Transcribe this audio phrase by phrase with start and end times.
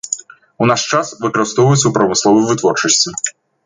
[0.63, 3.09] У наш час выкарыстоўваецца ў прамысловай вытворчасці.